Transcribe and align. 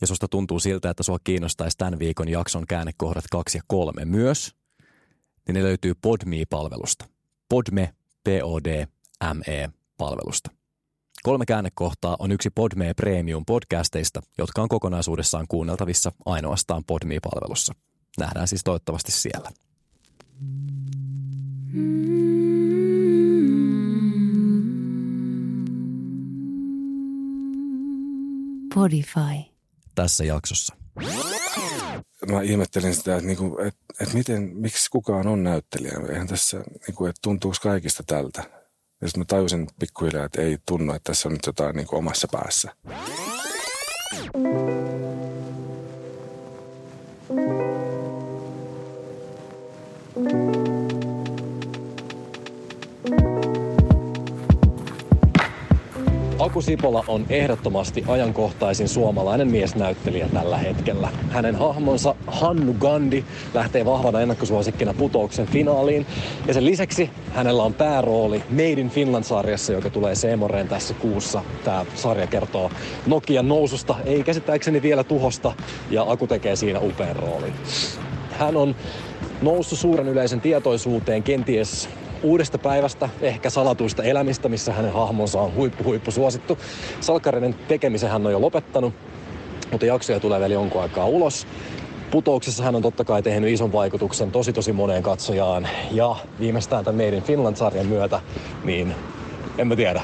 ja 0.00 0.06
susta 0.06 0.28
tuntuu 0.28 0.60
siltä, 0.60 0.90
että 0.90 1.02
sua 1.02 1.18
kiinnostaisi 1.24 1.78
tämän 1.78 1.98
viikon 1.98 2.28
jakson 2.28 2.66
käännekohdat 2.66 3.24
kaksi 3.30 3.58
ja 3.58 3.62
kolme 3.66 4.04
myös, 4.04 4.54
niin 5.46 5.54
ne 5.54 5.62
löytyy 5.62 5.94
Podme-palvelusta. 5.94 7.04
Podme, 7.48 7.94
P-O-D-M-E-palvelusta. 8.24 10.50
Kolme 11.22 11.46
käännekohtaa 11.46 12.16
on 12.18 12.32
yksi 12.32 12.50
Podme 12.50 12.94
Premium 12.94 13.46
podcasteista, 13.46 14.22
jotka 14.38 14.62
on 14.62 14.68
kokonaisuudessaan 14.68 15.46
kuunneltavissa 15.48 16.12
ainoastaan 16.26 16.84
Podme-palvelussa. 16.84 17.74
Nähdään 18.18 18.48
siis 18.48 18.64
toivottavasti 18.64 19.12
siellä. 19.12 19.50
Podify. 28.74 29.55
Tässä 29.96 30.24
jaksossa. 30.24 30.76
Mä 32.30 32.42
ihmettelin 32.42 32.94
sitä, 32.94 33.16
että, 33.16 33.26
niinku, 33.26 33.58
että, 33.58 33.80
että 34.00 34.14
miten, 34.14 34.42
miksi 34.54 34.90
kukaan 34.90 35.26
on 35.26 35.44
näyttelijä. 35.44 35.92
Eihän 36.08 36.26
tässä, 36.26 36.64
niinku, 36.86 37.06
että 37.06 37.20
tuntuuko 37.22 37.56
kaikista 37.62 38.02
tältä. 38.06 38.42
Ja 39.00 39.08
sitten 39.08 39.20
mä 39.20 39.24
tajusin 39.24 39.66
pikkuhiljaa, 39.78 40.24
että 40.24 40.42
ei 40.42 40.58
tunnu, 40.66 40.92
että 40.92 41.12
tässä 41.12 41.28
on 41.28 41.32
nyt 41.32 41.46
jotain 41.46 41.76
niinku 41.76 41.96
omassa 41.96 42.28
päässä. 42.32 42.76
Aku 56.56 56.62
Sipola 56.62 57.04
on 57.08 57.26
ehdottomasti 57.28 58.04
ajankohtaisin 58.08 58.88
suomalainen 58.88 59.50
miesnäyttelijä 59.50 60.28
tällä 60.28 60.58
hetkellä. 60.58 61.08
Hänen 61.30 61.54
hahmonsa 61.54 62.14
Hannu 62.26 62.74
Gandhi 62.74 63.24
lähtee 63.54 63.84
vahvana 63.84 64.20
ennakkosuosikkina 64.20 64.94
putouksen 64.94 65.46
finaaliin. 65.46 66.06
Ja 66.46 66.54
sen 66.54 66.66
lisäksi 66.66 67.10
hänellä 67.32 67.62
on 67.62 67.74
päärooli 67.74 68.42
Made 68.50 68.80
in 68.80 68.90
Finland-sarjassa, 68.90 69.72
joka 69.72 69.90
tulee 69.90 70.14
Seemoreen 70.14 70.68
tässä 70.68 70.94
kuussa. 70.94 71.42
Tämä 71.64 71.86
sarja 71.94 72.26
kertoo 72.26 72.70
Nokian 73.06 73.48
noususta, 73.48 73.94
ei 74.04 74.22
käsittääkseni 74.22 74.82
vielä 74.82 75.04
tuhosta, 75.04 75.52
ja 75.90 76.04
Aku 76.08 76.26
tekee 76.26 76.56
siinä 76.56 76.80
upean 76.80 77.16
roolin. 77.16 77.52
Hän 78.38 78.56
on 78.56 78.76
noussut 79.42 79.78
suuren 79.78 80.08
yleisen 80.08 80.40
tietoisuuteen 80.40 81.22
kenties 81.22 81.88
uudesta 82.22 82.58
päivästä, 82.58 83.08
ehkä 83.20 83.50
salatuista 83.50 84.02
elämistä, 84.02 84.48
missä 84.48 84.72
hänen 84.72 84.92
hahmonsa 84.92 85.40
on 85.40 85.54
huippu, 85.54 85.84
huippu 85.84 86.10
suosittu. 86.10 86.58
Salkkareiden 87.00 87.54
tekemisen 87.68 88.10
hän 88.10 88.26
on 88.26 88.32
jo 88.32 88.40
lopettanut, 88.40 88.94
mutta 89.72 89.86
jaksoja 89.86 90.20
tulee 90.20 90.40
vielä 90.40 90.54
jonkun 90.54 90.82
aikaa 90.82 91.06
ulos. 91.06 91.46
Putouksessa 92.10 92.64
hän 92.64 92.74
on 92.74 92.82
totta 92.82 93.04
kai 93.04 93.22
tehnyt 93.22 93.50
ison 93.50 93.72
vaikutuksen 93.72 94.30
tosi 94.30 94.52
tosi 94.52 94.72
moneen 94.72 95.02
katsojaan 95.02 95.68
ja 95.90 96.16
viimeistään 96.40 96.84
tämän 96.84 97.14
in 97.14 97.22
Finland-sarjan 97.22 97.86
myötä, 97.86 98.20
niin 98.64 98.94
en 99.58 99.68
mä 99.68 99.76
tiedä. 99.76 100.02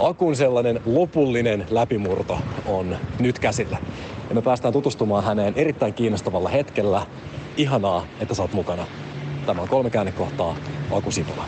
Akun 0.00 0.36
sellainen 0.36 0.80
lopullinen 0.86 1.66
läpimurto 1.70 2.38
on 2.66 2.96
nyt 3.18 3.38
käsillä. 3.38 3.78
Ja 4.28 4.34
me 4.34 4.42
päästään 4.42 4.72
tutustumaan 4.72 5.24
häneen 5.24 5.52
erittäin 5.56 5.94
kiinnostavalla 5.94 6.48
hetkellä. 6.48 7.06
Ihanaa, 7.56 8.06
että 8.20 8.34
sä 8.34 8.42
oot 8.42 8.52
mukana. 8.52 8.86
Tämä 9.48 9.62
on 9.62 9.68
kolme 9.68 9.90
käännekohtaa 9.90 10.56
Aku 10.90 11.10
Sipola. 11.10 11.44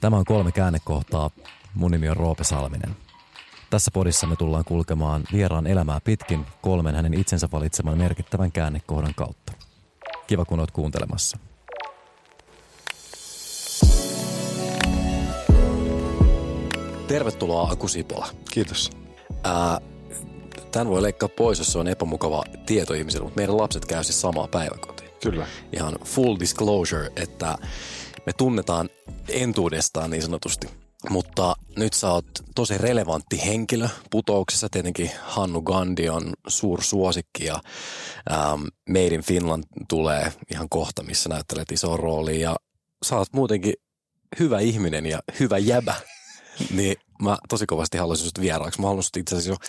Tämä 0.00 0.16
on 0.16 0.24
kolme 0.24 0.52
käännekohtaa. 0.52 1.30
Mun 1.74 1.90
nimi 1.90 2.08
on 2.08 2.16
Roope 2.16 2.44
Salminen. 2.44 2.96
Tässä 3.70 3.90
podissa 3.90 4.26
me 4.26 4.36
tullaan 4.36 4.64
kulkemaan 4.64 5.24
vieraan 5.32 5.66
elämää 5.66 6.00
pitkin 6.04 6.46
kolmen 6.62 6.94
hänen 6.94 7.14
itsensä 7.14 7.48
valitseman 7.52 7.98
merkittävän 7.98 8.52
käännekohdan 8.52 9.14
kautta. 9.16 9.52
Kiva 10.26 10.44
kun 10.44 10.60
oot 10.60 10.70
kuuntelemassa. 10.70 11.38
Tervetuloa 17.08 17.70
Aku 17.70 17.88
Sipola. 17.88 18.26
Kiitos. 18.50 18.90
Ää, 19.44 19.80
tämän 20.72 20.88
voi 20.88 21.02
leikkaa 21.02 21.28
pois, 21.28 21.58
jos 21.58 21.72
se 21.72 21.78
on 21.78 21.88
epämukava 21.88 22.44
tieto 22.66 22.94
ihmisille, 22.94 23.24
mutta 23.24 23.40
meidän 23.40 23.56
lapset 23.56 23.84
käy 23.84 24.04
siis 24.04 24.20
samaa 24.20 24.48
päiväkotia. 24.48 25.08
Kyllä. 25.22 25.46
Ihan 25.72 25.94
full 26.04 26.36
disclosure, 26.40 27.12
että 27.16 27.58
me 28.26 28.32
tunnetaan 28.32 28.88
entuudestaan 29.28 30.10
niin 30.10 30.22
sanotusti. 30.22 30.68
Mutta 31.10 31.54
nyt 31.76 31.92
sä 31.92 32.10
oot 32.10 32.26
tosi 32.54 32.78
relevantti 32.78 33.46
henkilö 33.46 33.88
putouksessa. 34.10 34.68
Tietenkin 34.70 35.10
Hannu 35.22 35.62
Gandhi 35.62 36.08
on 36.08 36.32
suursuosikki 36.46 37.44
ja 37.44 37.60
ähm, 38.32 38.62
Made 38.88 39.06
in 39.06 39.22
Finland 39.22 39.64
tulee 39.88 40.32
ihan 40.52 40.68
kohta, 40.68 41.02
missä 41.02 41.28
näyttelet 41.28 41.72
isoa 41.72 41.96
roolia. 41.96 42.50
Ja 42.50 42.56
sä 43.04 43.16
oot 43.16 43.28
muutenkin 43.32 43.74
hyvä 44.38 44.60
ihminen 44.60 45.06
ja 45.06 45.20
hyvä 45.40 45.58
jäbä. 45.58 45.94
Niin 46.70 46.96
mä 47.22 47.36
tosi 47.48 47.66
kovasti 47.66 47.98
haluaisin 47.98 48.22
sinut 48.22 48.40
vieraaksi. 48.40 48.80
Mä 48.80 48.86
haluaisin 48.86 49.20
itse 49.20 49.36
asiassa 49.36 49.50
jo 49.50 49.68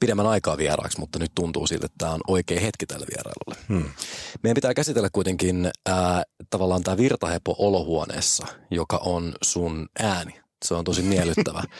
pidemmän 0.00 0.26
aikaa 0.26 0.56
vieraaksi, 0.56 1.00
mutta 1.00 1.18
nyt 1.18 1.32
tuntuu 1.34 1.66
siltä, 1.66 1.86
että 1.86 1.98
tämä 1.98 2.12
on 2.12 2.20
oikea 2.26 2.60
hetki 2.60 2.86
tälle 2.86 3.06
vierailulle. 3.10 3.56
Hmm. 3.68 3.92
Meidän 4.42 4.54
pitää 4.54 4.74
käsitellä 4.74 5.08
kuitenkin 5.12 5.70
ää, 5.86 6.22
tavallaan 6.50 6.82
tämä 6.82 6.96
virtahepo 6.96 7.54
olohuoneessa, 7.58 8.46
joka 8.70 9.00
on 9.04 9.34
sun 9.42 9.88
ääni. 9.98 10.40
Se 10.64 10.74
on 10.74 10.84
tosi 10.84 11.02
miellyttävä. 11.02 11.62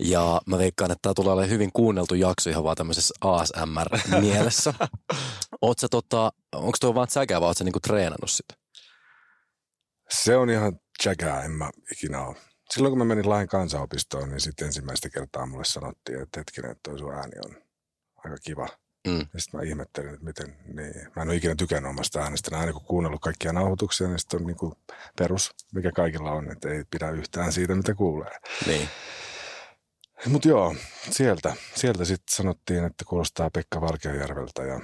Ja 0.00 0.40
mä 0.46 0.58
veikkaan, 0.58 0.90
että 0.90 1.02
tämä 1.02 1.14
tulee 1.14 1.32
olemaan 1.32 1.50
hyvin 1.50 1.70
kuunneltu 1.72 2.14
jakso 2.14 2.50
ihan 2.50 2.64
vaan 2.64 2.76
tämmöisessä 2.76 3.14
ASMR-mielessä. 3.20 4.74
Oot 5.62 5.78
sä 5.78 5.88
tota, 5.90 6.32
onko 6.54 6.76
tuo 6.80 6.94
vaan 6.94 7.10
säkää 7.10 7.40
vai 7.40 7.46
oot 7.46 7.56
sä 7.56 7.64
niinku 7.64 7.80
treenannut 7.80 8.30
sitä? 8.30 8.54
Se 10.10 10.36
on 10.36 10.50
ihan 10.50 10.80
jägää, 11.04 11.42
en 11.44 11.50
mä 11.50 11.70
ikinä 11.92 12.26
ole. 12.26 12.36
Silloin 12.74 12.92
kun 12.92 12.98
mä 12.98 13.04
menin 13.04 13.28
Lahden 13.28 13.48
kansanopistoon, 13.48 14.28
niin 14.30 14.40
sitten 14.40 14.66
ensimmäistä 14.66 15.10
kertaa 15.10 15.46
mulle 15.46 15.64
sanottiin, 15.64 16.22
että 16.22 16.40
hetkinen, 16.40 16.70
että 16.70 16.90
toi 16.90 16.98
sun 16.98 17.14
ääni 17.14 17.32
on 17.44 17.62
aika 18.16 18.36
kiva. 18.44 18.68
Mm. 19.06 19.26
Ja 19.34 19.40
sitten 19.40 19.60
mä 19.60 19.66
ihmettelin, 19.66 20.14
että 20.14 20.24
miten, 20.24 20.56
niin. 20.66 21.12
Mä 21.16 21.22
en 21.22 21.28
ole 21.28 21.36
ikinä 21.36 21.54
tykännyt 21.54 21.90
omasta 21.90 22.20
äänestä. 22.20 22.58
Aina 22.58 22.72
kun 22.72 22.84
kuunnellut 22.84 23.20
kaikkia 23.20 23.52
nauhoituksia, 23.52 24.08
niin 24.08 24.18
sitten 24.18 24.40
on 24.40 24.46
niin 24.46 24.56
kuin 24.56 24.72
perus, 25.18 25.54
mikä 25.74 25.92
kaikilla 25.92 26.32
on, 26.32 26.52
että 26.52 26.68
ei 26.68 26.84
pidä 26.90 27.10
yhtään 27.10 27.52
siitä, 27.52 27.74
mitä 27.74 27.94
kuulee. 27.94 28.38
Niin. 28.66 28.88
Mutta 30.26 30.48
joo, 30.48 30.74
sieltä, 31.10 31.56
sieltä 31.74 32.04
sitten 32.04 32.36
sanottiin, 32.36 32.84
että 32.84 33.04
kuulostaa 33.04 33.50
Pekka 33.50 33.80
Valkeajärveltä 33.80 34.62
ja 34.62 34.80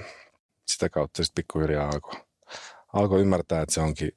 sitä 0.67 0.89
kautta 0.89 1.23
sitten 1.23 1.43
pikkuhiljaa 1.43 1.89
alkoi 1.89 2.21
alko 2.93 3.17
ymmärtää, 3.17 3.61
että 3.61 3.73
se 3.73 3.81
onkin 3.81 4.11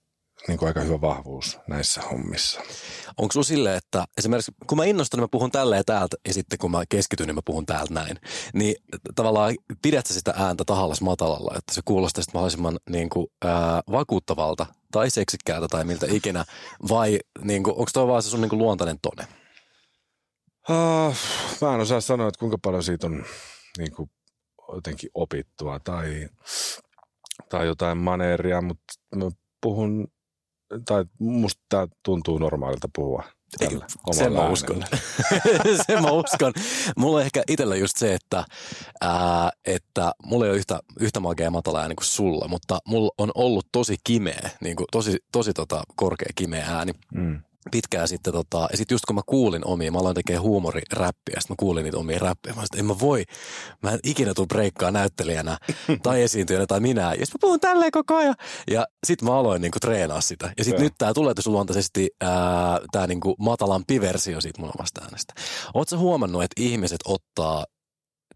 niin 0.48 0.58
kuin 0.58 0.66
aika 0.66 0.80
hyvä 0.80 1.00
vahvuus 1.00 1.58
näissä 1.66 2.02
hommissa. 2.02 2.60
Onko 3.18 3.32
sinulla 3.32 3.46
silleen, 3.46 3.76
että 3.76 4.04
esimerkiksi 4.18 4.52
kun 4.66 4.78
mä 4.78 4.84
innostun, 4.84 5.18
niin 5.18 5.24
mä 5.24 5.28
puhun 5.28 5.50
tälleen 5.50 5.84
täältä 5.86 6.16
ja 6.28 6.34
sitten 6.34 6.58
kun 6.58 6.70
mä 6.70 6.82
keskityn, 6.88 7.26
niin 7.26 7.34
mä 7.34 7.40
puhun 7.44 7.66
täältä 7.66 7.94
näin. 7.94 8.18
Niin 8.54 8.76
tavallaan 9.14 9.54
pidät 9.82 10.06
sä 10.06 10.14
sitä 10.14 10.34
ääntä 10.36 10.64
tahallas 10.66 11.00
matalalla, 11.00 11.54
että 11.58 11.74
se 11.74 11.80
kuulostaa 11.84 12.22
sitten 12.22 12.38
mahdollisimman 12.38 12.78
niin 12.90 13.08
kuin, 13.08 13.26
ää, 13.44 13.82
vakuuttavalta 13.90 14.66
tai 14.92 15.10
seksikkäältä 15.10 15.68
tai 15.68 15.84
miltä 15.84 16.06
ikinä. 16.10 16.44
Vai 16.88 17.18
niin 17.44 17.62
kuin, 17.62 17.74
onko 17.74 17.90
toi 17.92 18.06
vaan 18.06 18.22
se 18.22 18.30
sun 18.30 18.40
niin 18.40 18.50
kuin 18.50 18.58
luontainen 18.58 18.98
tone? 19.02 19.28
Uh, 20.70 21.14
mä 21.60 21.74
en 21.74 21.80
osaa 21.80 22.00
sanoa, 22.00 22.28
että 22.28 22.38
kuinka 22.38 22.58
paljon 22.62 22.82
siitä 22.82 23.06
on 23.06 23.24
niin 23.78 23.92
kuin, 23.92 24.10
jotenkin 24.74 25.10
opittua 25.14 25.80
tai, 25.80 26.28
tai 27.48 27.66
jotain 27.66 27.98
maneeria, 27.98 28.60
mutta 28.60 28.84
mä 29.16 29.30
puhun, 29.60 30.08
tai 30.84 31.04
musta 31.18 31.62
tämä 31.68 31.86
tuntuu 32.02 32.38
normaalilta 32.38 32.88
puhua. 32.96 33.24
Tällä 33.58 33.86
sen 34.12 34.32
mä 34.32 34.48
uskon. 34.48 34.84
sen 35.86 36.02
mä 36.02 36.10
uskon. 36.10 36.52
Mulla 36.96 37.16
on 37.16 37.22
ehkä 37.22 37.42
itsellä 37.48 37.76
just 37.76 37.96
se, 37.96 38.14
että, 38.14 38.44
ää, 39.00 39.50
että 39.64 40.12
mulla 40.24 40.44
ei 40.44 40.50
ole 40.50 40.58
yhtä, 40.58 40.80
yhtä 41.00 41.20
magea 41.20 41.50
matala 41.50 41.80
ääni 41.80 41.94
kuin 41.94 42.06
sulla, 42.06 42.48
mutta 42.48 42.78
mulla 42.86 43.10
on 43.18 43.30
ollut 43.34 43.66
tosi 43.72 43.96
kimeä, 44.04 44.50
niin 44.60 44.76
kuin 44.76 44.86
tosi, 44.92 45.16
tosi 45.32 45.52
tota 45.52 45.82
korkea 45.96 46.28
kimeä 46.34 46.66
ääni. 46.66 46.92
Mm. 47.14 47.42
Pitkään 47.70 48.08
sitten, 48.08 48.32
tota, 48.32 48.68
ja 48.70 48.76
sitten 48.76 48.94
just 48.94 49.04
kun 49.04 49.16
mä 49.16 49.20
kuulin 49.26 49.66
omia, 49.66 49.92
mä 49.92 49.98
aloin 49.98 50.14
tekemään 50.14 50.42
huumoriräppiä, 50.42 51.32
ja 51.34 51.40
sitten 51.40 51.54
mä 51.54 51.58
kuulin 51.58 51.84
niitä 51.84 51.98
omia 51.98 52.18
räppiä, 52.18 52.52
mä 52.52 52.54
sanoin, 52.54 52.78
en 52.78 52.84
mä 52.84 53.00
voi, 53.00 53.24
mä 53.82 53.90
en 53.90 53.98
ikinä 54.04 54.34
tuu 54.34 54.46
breikkaa 54.46 54.90
näyttelijänä 54.90 55.58
tai 56.02 56.22
esiintyjänä 56.22 56.66
tai 56.66 56.80
minä, 56.80 57.02
ja 57.02 57.26
sitten 57.26 57.38
mä 57.38 57.40
puhun 57.40 57.60
tälleen 57.60 57.90
koko 57.90 58.16
ajan, 58.16 58.34
ja 58.70 58.86
sitten 59.06 59.28
mä 59.28 59.34
aloin 59.38 59.62
niinku 59.62 59.78
treenaa 59.80 60.20
sitä, 60.20 60.52
ja 60.58 60.64
sitten 60.64 60.82
nyt 60.84 60.94
tää 60.98 61.14
tuletusluontaisesti 61.14 62.10
tää 62.92 63.06
niinku 63.06 63.36
matalampi 63.38 64.00
versio 64.00 64.40
siitä 64.40 64.60
mun 64.60 64.72
omasta 64.78 65.00
äänestä. 65.02 65.34
Oletko 65.74 65.96
huomannut, 65.96 66.42
että 66.42 66.62
ihmiset 66.62 67.00
ottaa 67.04 67.66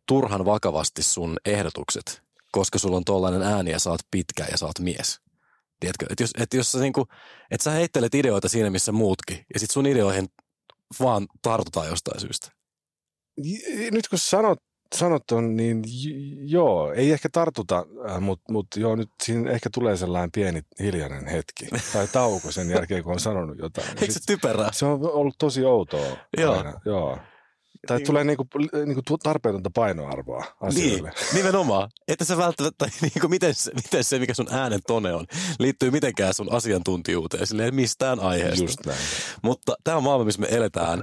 turhan 0.08 0.44
vakavasti 0.44 1.02
sun 1.02 1.36
ehdotukset, 1.44 2.22
koska 2.52 2.78
sulla 2.78 2.96
on 2.96 3.04
tollainen 3.04 3.42
ääni 3.42 3.70
ja 3.70 3.78
sä 3.78 3.90
oot 3.90 4.00
pitkä 4.10 4.46
ja 4.50 4.58
sä 4.58 4.66
oot 4.66 4.78
mies? 4.80 5.20
Tiedätkö, 5.82 6.06
että 6.10 6.22
jos, 6.22 6.30
että 6.38 6.56
jos 6.56 6.72
sä, 6.72 6.78
niinku, 6.78 7.06
että 7.50 7.64
sä 7.64 7.70
heittelet 7.70 8.14
ideoita 8.14 8.48
siinä, 8.48 8.70
missä 8.70 8.92
muutkin, 8.92 9.44
ja 9.54 9.60
sit 9.60 9.70
sun 9.70 9.86
ideoihin 9.86 10.28
vaan 11.00 11.26
tartutaan 11.42 11.88
jostain 11.88 12.20
syystä. 12.20 12.48
Nyt 13.90 14.08
kun 14.08 14.18
sanot, 14.18 14.58
sanot 14.94 15.30
on, 15.30 15.56
niin 15.56 15.82
joo, 16.50 16.92
ei 16.92 17.12
ehkä 17.12 17.28
tartuta, 17.32 17.86
äh, 18.10 18.20
mutta 18.20 18.52
mut 18.52 18.66
joo, 18.76 18.96
nyt 18.96 19.08
siinä 19.22 19.50
ehkä 19.50 19.70
tulee 19.74 19.96
sellainen 19.96 20.32
pieni 20.32 20.62
hiljainen 20.78 21.26
hetki 21.26 21.66
tai 21.92 22.08
tauko 22.08 22.52
sen 22.52 22.70
jälkeen, 22.70 23.04
kun 23.04 23.12
on 23.12 23.20
sanonut 23.20 23.58
jotain. 23.58 23.88
Eikö 23.88 24.12
se 24.12 24.20
typerää? 24.26 24.70
Se 24.72 24.86
on 24.86 25.10
ollut 25.12 25.34
tosi 25.38 25.64
outoa. 25.64 26.16
Joo. 26.38 26.56
Aina. 26.56 26.80
joo. 26.84 27.18
Tai 27.86 27.98
niin. 27.98 28.06
tulee 28.06 28.24
niinku, 28.24 28.46
niinku 28.86 29.02
tarpeetonta 29.22 29.70
painoarvoa 29.74 30.44
asioille. 30.60 31.10
Niin, 31.10 31.34
nimenomaan. 31.34 31.90
Että 32.08 32.24
se 32.24 32.36
välttämättä, 32.36 32.90
niinku 33.02 33.28
miten, 33.28 33.54
se, 33.54 33.70
miten 33.74 34.04
se, 34.04 34.18
mikä 34.18 34.34
sun 34.34 34.48
äänen 34.50 34.80
tone 34.86 35.12
on, 35.14 35.26
liittyy 35.58 35.90
mitenkään 35.90 36.34
sun 36.34 36.52
asiantuntijuuteen, 36.52 37.46
silleen 37.46 37.74
mistään 37.74 38.20
aiheesta. 38.20 38.64
Just 38.64 38.86
näin. 38.86 38.98
Mutta 39.42 39.74
tämä 39.84 39.96
on 39.96 40.02
maailma, 40.02 40.24
missä 40.24 40.40
me 40.40 40.48
eletään. 40.50 41.02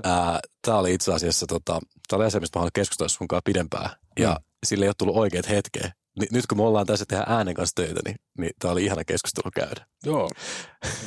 Tämä 0.62 0.78
oli 0.78 0.94
itse 0.94 1.14
asiassa, 1.14 1.46
tota, 1.48 1.80
tämä 2.08 2.18
oli 2.18 2.26
asia, 2.26 2.40
mistä 2.40 2.60
mä 2.60 2.62
haluan 2.62 2.72
keskustella 2.74 3.10
sun 3.10 3.28
kanssa 3.28 3.42
pidempään. 3.46 3.90
Ja 4.20 4.30
mm. 4.30 4.44
sille 4.66 4.86
ei 4.86 4.90
ole 4.90 4.96
tullut 4.98 5.16
oikeat 5.16 5.50
hetkeä. 5.50 5.92
Nyt 6.32 6.48
kun 6.48 6.58
me 6.58 6.64
ollaan 6.64 6.86
tässä 6.86 7.06
tehdä 7.08 7.24
äänen 7.28 7.54
kanssa 7.54 7.76
töitä, 7.76 8.00
niin, 8.06 8.16
niin 8.38 8.52
tämä 8.60 8.72
oli 8.72 8.86
ihana 8.86 9.04
keskustelu 9.04 9.52
käydä. 9.56 9.86
Joo, 10.06 10.30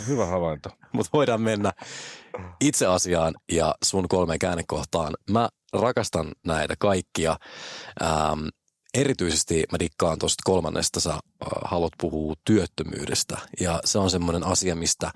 hyvä 0.09 0.27
havainto. 0.27 0.71
Mutta 0.93 1.11
voidaan 1.13 1.41
mennä 1.41 1.73
itse 2.61 2.87
asiaan 2.87 3.35
ja 3.53 3.75
sun 3.85 4.09
kolmeen 4.09 4.39
käännekohtaan. 4.39 5.15
Mä 5.31 5.49
rakastan 5.73 6.33
näitä 6.47 6.75
kaikkia. 6.79 7.37
Ähm, 8.03 8.47
erityisesti 8.95 9.65
mä 9.73 9.79
dikkaan 9.79 10.19
tuosta 10.19 10.43
kolmannesta, 10.45 11.01
sä 11.01 11.11
äh, 11.11 11.21
haluat 11.65 11.93
puhua 12.01 12.35
työttömyydestä. 12.45 13.39
Ja 13.61 13.81
se 13.85 13.99
on 13.99 14.11
semmoinen 14.11 14.47
asia, 14.47 14.77
mistä 14.77 15.11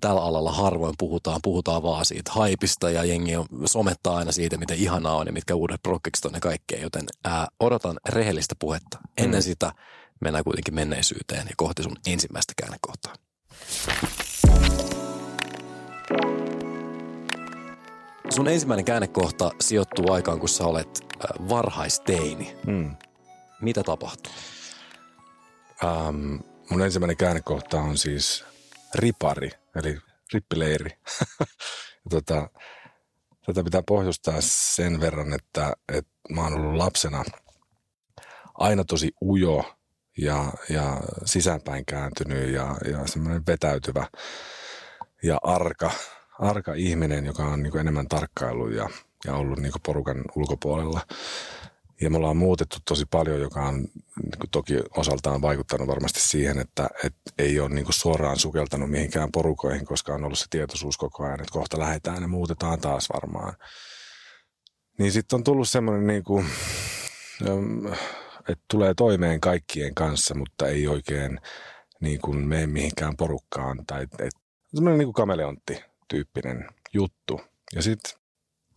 tällä 0.00 0.22
alalla 0.22 0.52
harvoin 0.52 0.94
puhutaan. 0.98 1.40
Puhutaan 1.42 1.82
vaan 1.82 2.04
siitä 2.04 2.30
haipista 2.34 2.90
ja 2.90 3.04
jengi 3.04 3.36
on, 3.36 3.46
somettaa 3.64 4.16
aina 4.16 4.32
siitä, 4.32 4.58
miten 4.58 4.78
ihanaa 4.78 5.16
on 5.16 5.26
ja 5.26 5.32
mitkä 5.32 5.54
uudet 5.54 5.82
prokkikset 5.82 6.24
on 6.24 6.34
ja 6.34 6.40
kaikkea. 6.40 6.80
Joten 6.80 7.04
ää, 7.24 7.40
äh, 7.40 7.46
odotan 7.60 7.96
rehellistä 8.08 8.54
puhetta. 8.58 8.98
Ennen 9.18 9.40
mm. 9.40 9.44
sitä 9.44 9.72
mennään 10.20 10.44
kuitenkin 10.44 10.74
menneisyyteen 10.74 11.46
ja 11.46 11.54
kohti 11.56 11.82
sun 11.82 11.96
ensimmäistä 12.06 12.52
käännekohtaa. 12.56 13.14
Sun 18.30 18.48
ensimmäinen 18.48 18.84
käännekohta 18.84 19.50
sijoittuu 19.60 20.12
aikaan, 20.12 20.40
kun 20.40 20.48
sä 20.48 20.64
olet 20.64 21.00
äh, 21.02 21.48
varhaisteini. 21.48 22.56
Mm. 22.66 22.96
Mitä 23.60 23.82
tapahtuu? 23.82 24.32
Um, 25.84 26.40
mun 26.70 26.82
ensimmäinen 26.82 27.16
käännekohta 27.16 27.80
on 27.80 27.98
siis 27.98 28.44
ripari, 28.94 29.50
eli 29.76 29.98
rippileiri. 30.32 30.90
tota, 32.10 32.50
tätä 33.46 33.64
pitää 33.64 33.82
pohjustaa 33.82 34.36
sen 34.40 35.00
verran, 35.00 35.32
että, 35.32 35.72
että 35.92 36.10
mä 36.30 36.42
oon 36.42 36.54
ollut 36.54 36.76
lapsena 36.76 37.24
aina 38.54 38.84
tosi 38.84 39.12
ujo 39.22 39.76
ja, 40.18 40.52
ja 40.68 41.00
sisäänpäin 41.24 41.86
kääntynyt 41.86 42.48
ja, 42.52 42.76
ja 42.90 43.06
semmoinen 43.06 43.46
vetäytyvä 43.46 44.06
ja 45.22 45.38
arka 45.42 45.90
arka 46.38 46.74
ihminen, 46.74 47.26
joka 47.26 47.44
on 47.44 47.62
niin 47.62 47.78
enemmän 47.78 48.08
tarkkailu 48.08 48.68
ja, 48.68 48.88
ja 49.24 49.34
ollut 49.34 49.58
niin 49.58 49.72
porukan 49.86 50.24
ulkopuolella. 50.36 51.00
Ja 52.00 52.10
me 52.10 52.16
ollaan 52.16 52.36
muutettu 52.36 52.76
tosi 52.84 53.04
paljon, 53.06 53.40
joka 53.40 53.62
on 53.62 53.74
niin 53.76 54.50
toki 54.50 54.74
osaltaan 54.96 55.42
vaikuttanut 55.42 55.88
varmasti 55.88 56.20
siihen, 56.20 56.58
että, 56.58 56.88
että 57.04 57.32
ei 57.38 57.60
ole 57.60 57.68
niin 57.68 57.86
suoraan 57.90 58.38
sukeltanut 58.38 58.90
mihinkään 58.90 59.32
porukoihin, 59.32 59.86
koska 59.86 60.14
on 60.14 60.24
ollut 60.24 60.38
se 60.38 60.46
tietoisuus 60.50 60.96
koko 60.96 61.24
ajan, 61.24 61.40
että 61.40 61.52
kohta 61.52 61.78
lähdetään 61.78 62.22
ja 62.22 62.28
muutetaan 62.28 62.80
taas 62.80 63.08
varmaan. 63.14 63.54
Niin 64.98 65.12
sitten 65.12 65.36
on 65.36 65.44
tullut 65.44 65.68
semmoinen, 65.68 66.06
niin 66.06 66.24
että 68.48 68.64
tulee 68.70 68.94
toimeen 68.94 69.40
kaikkien 69.40 69.94
kanssa, 69.94 70.34
mutta 70.34 70.68
ei 70.68 70.88
oikein 70.88 71.40
niin 72.00 72.20
kuin 72.20 72.38
mene 72.38 72.66
mihinkään 72.66 73.16
porukkaan. 73.16 73.86
Tai, 73.86 74.02
että 74.02 74.40
semmoinen 74.74 74.98
niin 74.98 75.12
kameleontti 75.12 75.84
tyyppinen 76.08 76.68
juttu. 76.92 77.40
Ja 77.74 77.82
sitten 77.82 78.12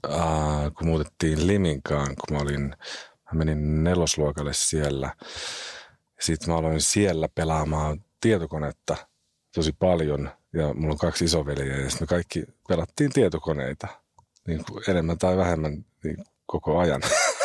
äh, 0.06 0.74
kun 0.78 0.88
muutettiin 0.88 1.48
Liminkaan, 1.48 2.08
kun 2.08 2.38
mä 2.38 2.42
olin, 2.42 2.76
mä 3.32 3.34
menin 3.34 3.84
nelosluokalle 3.84 4.54
siellä. 4.54 5.16
Sitten 6.20 6.50
mä 6.50 6.58
aloin 6.58 6.82
siellä 6.82 7.30
pelaamaan 7.36 8.04
tietokonetta 8.22 8.96
tosi 9.56 9.72
paljon. 9.80 10.32
Ja 10.54 10.74
mulla 10.74 10.92
on 10.92 10.98
kaksi 10.98 11.26
isoveliä 11.26 11.76
ja 11.76 11.90
me 12.00 12.08
kaikki 12.08 12.44
pelattiin 12.68 13.12
tietokoneita 13.14 13.88
niin 14.48 14.66
kuin 14.66 14.84
enemmän 14.88 15.18
tai 15.18 15.38
vähemmän 15.38 15.86
niin 16.04 16.18
koko 16.46 16.80
ajan. 16.80 17.02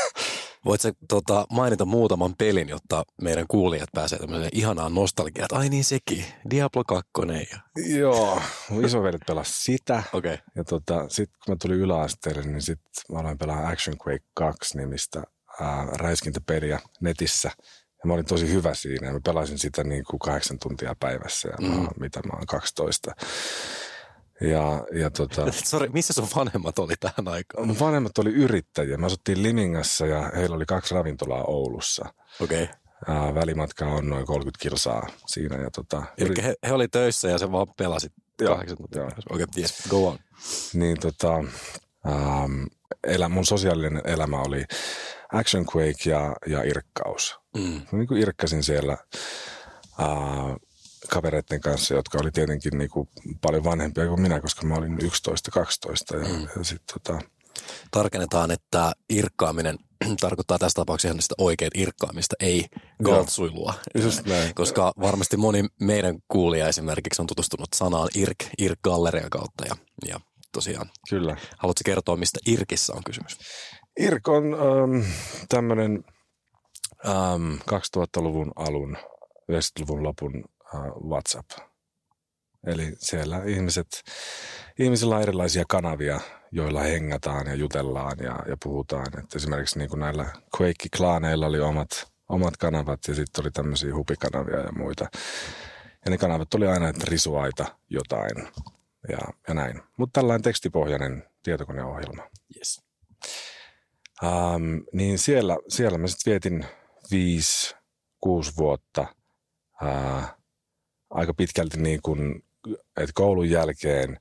Voitko 0.65 0.89
tota, 1.09 1.47
mainita 1.51 1.85
muutaman 1.85 2.35
pelin, 2.39 2.69
jotta 2.69 3.05
meidän 3.23 3.45
kuulijat 3.49 3.89
pääsee 3.95 4.19
tämmöiseen 4.19 4.51
ihanaan 4.53 4.95
nostalgiaan, 4.95 5.49
ai 5.53 5.69
niin 5.69 5.85
sekin, 5.85 6.25
Diablo 6.51 6.85
2 6.85 7.11
ja... 7.51 7.59
Joo, 7.99 8.43
mun 8.71 8.85
isovelit 8.85 9.23
pelas 9.27 9.65
sitä. 9.65 10.03
Okay. 10.13 10.39
Ja 10.57 10.65
tota, 10.65 11.09
sitten 11.09 11.39
kun 11.45 11.53
mä 11.53 11.57
tulin 11.63 11.81
yläasteelle, 11.81 12.43
niin 12.43 12.63
sitten 12.63 12.93
mä 13.13 13.19
aloin 13.19 13.39
pelaa 13.39 13.69
Action 13.69 13.97
Quake 14.07 14.25
2 14.35 14.79
nimistä 14.79 15.23
ää, 15.61 15.87
räiskintäpeliä 15.93 16.81
netissä. 17.01 17.51
Ja 18.05 18.07
mä 18.07 18.15
olin 18.15 18.25
tosi 18.25 18.53
hyvä 18.53 18.75
siinä 18.75 19.07
ja 19.07 19.13
mä 19.13 19.21
pelasin 19.25 19.59
sitä 19.59 19.85
niin 19.85 20.05
kuin 20.11 20.21
kahdeksan 20.21 20.59
tuntia 20.59 20.97
päivässä 21.01 21.49
ja 21.49 21.57
mm. 21.61 21.83
mä, 21.83 21.89
mitä 22.01 22.21
mä 22.27 22.33
oon 22.33 22.47
12. 22.47 23.15
Ja, 24.41 24.87
ja 24.93 25.11
tota, 25.11 25.53
Sorry, 25.65 25.89
missä 25.89 26.13
sun 26.13 26.29
vanhemmat 26.37 26.79
oli 26.79 26.95
tähän 27.01 27.29
aikaan? 27.29 27.67
Mun 27.67 27.81
vanhemmat 27.81 28.19
oli 28.19 28.31
yrittäjiä. 28.31 28.97
Me 28.97 29.07
asuttiin 29.07 29.43
Limingassa 29.43 30.07
ja 30.07 30.31
heillä 30.37 30.57
oli 30.57 30.67
kaksi 30.67 30.95
ravintolaa 30.95 31.45
Oulussa. 31.45 32.15
Okei. 32.41 32.63
Okay. 32.63 33.35
välimatka 33.35 33.87
on 33.87 34.09
noin 34.09 34.27
30 34.27 34.63
kilsaa 34.63 35.07
siinä. 35.27 35.57
Ja 35.57 35.71
tota, 35.71 36.03
Eli 36.19 36.29
yrit... 36.29 36.45
he, 36.45 36.55
he, 36.67 36.73
oli 36.73 36.89
töissä 36.89 37.29
ja 37.29 37.39
se 37.39 37.53
vaan 37.53 37.67
pelasi 37.77 38.09
kahdeksan 38.47 38.77
tuntia. 38.77 39.05
Okei, 39.05 39.17
okay, 39.31 39.47
yes, 39.59 39.83
go 39.89 40.09
on. 40.09 40.19
Niin 40.75 41.01
tota, 41.01 41.45
ähm, 42.07 42.63
elä, 43.05 43.29
mun 43.29 43.47
sosiaalinen 43.47 44.03
elämä 44.05 44.41
oli 44.41 44.65
Action 45.33 45.67
Quake 45.77 46.11
ja, 46.11 46.37
ja 46.47 46.63
irkkaus. 46.63 47.39
Mm. 47.57 47.81
Mä 47.93 47.99
niin 47.99 48.09
kuin 48.09 48.23
irkkasin 48.23 48.63
siellä 48.63 48.93
äh, 50.01 50.09
kavereiden 51.11 51.61
kanssa, 51.61 51.95
jotka 51.95 52.19
oli 52.23 52.31
tietenkin 52.31 52.79
niin 52.79 52.91
kuin 52.91 53.09
paljon 53.41 53.65
vanhempia 53.65 54.07
kuin 54.07 54.21
minä, 54.21 54.41
koska 54.41 54.67
mä 54.67 54.75
olin 54.75 54.99
11-12. 54.99 55.03
Ja, 56.17 56.29
mm. 56.29 56.49
ja 56.57 56.65
sit, 56.65 56.83
tota... 56.93 57.19
Tarkennetaan, 57.91 58.51
että 58.51 58.93
irkkaaminen 59.11 59.79
tarkoittaa 60.21 60.59
tässä 60.59 60.77
tapauksessa 60.77 61.09
ihan 61.09 61.23
sitä 61.23 61.35
oikein 61.39 61.71
irkkaamista, 61.75 62.37
ei 62.41 62.67
galtsuilua. 63.05 63.75
Koska 64.55 64.93
varmasti 65.01 65.37
moni 65.37 65.65
meidän 65.81 66.19
kuulija 66.29 66.69
esimerkiksi 66.69 67.23
on 67.23 67.27
tutustunut 67.27 67.69
sanaan 67.75 68.09
irk, 68.15 68.37
irk-gallerian 68.59 69.31
kautta. 69.31 69.65
Ja, 69.69 69.77
ja 70.09 70.21
tosiaan, 70.53 70.91
Kyllä. 71.11 71.37
haluatko 71.59 71.81
kertoa, 71.85 72.17
mistä 72.17 72.39
irkissä 72.47 72.93
on 72.95 73.05
kysymys? 73.05 73.39
Irk 74.01 74.29
on 74.29 74.45
ähm, 74.45 75.11
tämmöinen 75.49 76.05
ähm, 77.07 77.53
2000-luvun 77.53 78.53
alun, 78.57 78.97
90-luvun 79.53 80.03
lopun 80.03 80.45
WhatsApp. 81.09 81.51
Eli 82.67 82.93
siellä 82.99 83.43
ihmiset, 83.45 83.87
ihmisillä 84.79 85.17
on 85.17 85.23
erilaisia 85.23 85.65
kanavia, 85.69 86.21
joilla 86.53 86.81
hengataan 86.81 87.47
ja 87.47 87.55
jutellaan 87.55 88.17
ja, 88.23 88.39
ja 88.49 88.57
puhutaan. 88.63 89.19
Et 89.19 89.35
esimerkiksi 89.35 89.79
niin 89.79 89.91
kuin 89.91 90.01
näillä 90.01 90.27
Quake-klaaneilla 90.61 91.47
oli 91.47 91.61
omat, 91.61 92.13
omat 92.29 92.57
kanavat 92.57 93.01
ja 93.09 93.15
sitten 93.15 93.45
oli 93.45 93.51
tämmöisiä 93.51 93.95
hupikanavia 93.95 94.61
ja 94.61 94.73
muita. 94.73 95.09
Ja 96.05 96.11
ne 96.11 96.19
kanavat 96.19 96.55
oli 96.55 96.67
aina, 96.67 96.89
että 96.89 97.05
risuaita 97.09 97.79
jotain 97.91 98.49
ja, 99.09 99.19
ja 99.49 99.55
näin. 99.55 99.83
Mutta 99.97 100.21
tällainen 100.21 100.43
tekstipohjainen 100.43 101.25
tietokoneohjelma. 101.43 102.23
Yes. 102.57 102.83
Um, 104.23 104.85
niin 104.93 105.19
siellä, 105.19 105.57
siellä 105.69 105.99
mä 105.99 106.07
sitten 106.07 106.31
vietin 106.31 106.67
viisi, 107.11 107.75
kuusi 108.21 108.53
vuotta 108.57 109.07
uh, 109.83 110.25
aika 111.15 111.35
pitkälti 111.35 111.81
niin 111.81 112.01
kuin, 112.03 112.45
että 112.97 113.13
koulun 113.15 113.51
jälkeen 113.51 114.21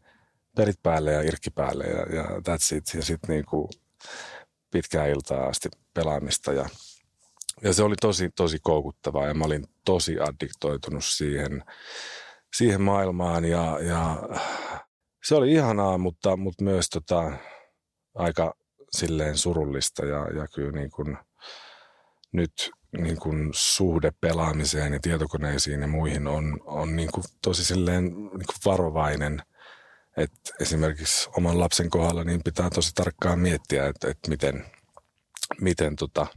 perit 0.55 0.83
päälle 0.83 1.12
ja 1.12 1.21
irkki 1.21 1.50
päälle 1.50 1.83
ja, 1.83 2.15
ja 2.15 2.23
that's 2.23 2.75
it. 2.77 2.83
Ja 2.93 3.03
sitten 3.03 3.29
niinku 3.29 3.69
pitkään 4.71 5.09
iltaa 5.09 5.47
asti 5.47 5.69
pelaamista 5.93 6.53
ja, 6.53 6.69
ja 7.63 7.73
se 7.73 7.83
oli 7.83 7.95
tosi, 8.01 8.29
tosi 8.35 8.57
koukuttavaa 8.62 9.27
ja 9.27 9.33
mä 9.33 9.45
olin 9.45 9.67
tosi 9.85 10.19
addiktoitunut 10.19 11.05
siihen, 11.05 11.63
siihen 12.57 12.81
maailmaan 12.81 13.45
ja, 13.45 13.79
ja 13.81 14.17
se 15.23 15.35
oli 15.35 15.53
ihanaa, 15.53 15.97
mutta, 15.97 16.38
mutta 16.38 16.63
myös 16.63 16.89
tota, 16.89 17.31
aika 18.15 18.53
silleen 18.91 19.38
surullista 19.38 20.05
ja, 20.05 20.27
ja 20.27 20.47
kyllä 20.55 20.71
niin 20.71 20.91
kuin 20.91 21.17
nyt 22.31 22.71
niin 22.97 23.17
kuin 23.17 23.50
suhde 23.53 24.12
pelaamiseen 24.21 24.93
ja 24.93 25.00
tietokoneisiin 25.01 25.81
ja 25.81 25.88
muihin 25.88 26.27
on, 26.27 26.59
on 26.65 26.95
niin 26.95 27.12
kuin 27.12 27.23
tosi 27.41 27.65
silleen 27.65 28.03
niin 28.03 28.29
kuin 28.29 28.55
varovainen. 28.65 29.41
että 30.17 30.51
esimerkiksi 30.62 31.29
oman 31.38 31.59
lapsen 31.59 31.89
kohdalla 31.89 32.23
niin 32.23 32.41
pitää 32.43 32.69
tosi 32.69 32.91
tarkkaan 32.95 33.39
miettiä, 33.39 33.88
että, 33.88 34.07
että 34.07 34.29
miten, 34.29 34.65
miten 35.62 35.95
tota, 35.95 36.27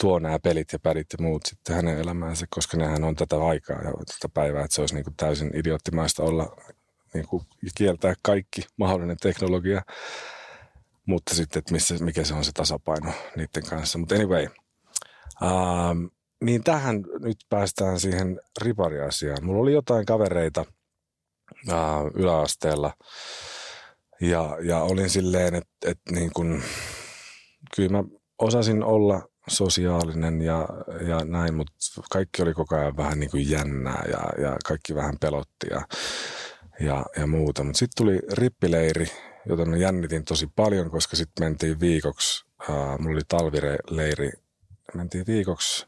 tuo 0.00 0.18
nämä 0.18 0.38
pelit 0.38 0.72
ja 0.72 0.78
pärit 0.78 1.06
ja 1.12 1.18
muut 1.24 1.46
sitten 1.46 1.76
hänen 1.76 1.98
elämäänsä, 1.98 2.46
koska 2.50 2.76
nehän 2.76 3.04
on 3.04 3.14
tätä 3.14 3.36
aikaa 3.36 3.82
ja 3.82 3.92
tätä 3.92 4.28
päivää, 4.34 4.64
että 4.64 4.74
se 4.74 4.80
olisi 4.80 4.94
niin 4.94 5.04
kuin 5.04 5.16
täysin 5.16 5.50
idioottimaista 5.54 6.22
olla 6.22 6.56
niin 7.14 7.26
kuin, 7.26 7.42
kieltää 7.74 8.14
kaikki 8.22 8.62
mahdollinen 8.76 9.16
teknologia, 9.16 9.82
mutta 11.06 11.34
sitten, 11.34 11.58
että 11.58 11.72
missä, 11.72 11.94
mikä 12.00 12.24
se 12.24 12.34
on 12.34 12.44
se 12.44 12.52
tasapaino 12.52 13.12
niiden 13.36 13.70
kanssa. 13.70 13.98
Mutta 13.98 14.14
anyway, 14.14 14.48
ähm, 15.42 16.04
niin 16.44 16.64
tähän 16.64 17.04
nyt 17.20 17.36
päästään 17.48 18.00
siihen 18.00 18.40
ripariasiaan. 18.62 19.44
Mulla 19.44 19.62
oli 19.62 19.72
jotain 19.72 20.06
kavereita 20.06 20.64
äh, 21.68 21.76
yläasteella 22.14 22.92
ja, 24.20 24.58
ja 24.62 24.78
olin 24.78 25.10
silleen, 25.10 25.54
että, 25.54 25.70
että 25.86 26.12
niin 26.12 26.30
kuin, 26.34 26.62
kyllä 27.76 27.88
mä 27.88 28.04
osasin 28.38 28.84
olla 28.84 29.28
sosiaalinen 29.48 30.42
ja, 30.42 30.68
ja 31.08 31.24
näin, 31.24 31.54
mutta 31.54 31.72
kaikki 32.10 32.42
oli 32.42 32.54
koko 32.54 32.76
ajan 32.76 32.96
vähän 32.96 33.20
niin 33.20 33.30
kuin 33.30 33.50
jännää 33.50 34.04
ja, 34.08 34.42
ja 34.42 34.56
kaikki 34.66 34.94
vähän 34.94 35.14
pelotti 35.20 35.66
ja, 35.70 35.82
ja, 36.80 37.06
ja 37.16 37.26
muuta. 37.26 37.64
Mutta 37.64 37.78
sitten 37.78 38.04
tuli 38.04 38.18
rippileiri, 38.32 39.06
jota 39.48 39.64
mä 39.64 39.76
jännitin 39.76 40.24
tosi 40.24 40.48
paljon, 40.56 40.90
koska 40.90 41.16
sitten 41.16 41.46
mentiin 41.46 41.80
viikoksi, 41.80 42.44
uh, 42.68 42.98
mulla 42.98 43.14
oli 43.14 43.22
talvileiri, 43.28 44.32
mentiin 44.94 45.26
viikoksi 45.26 45.86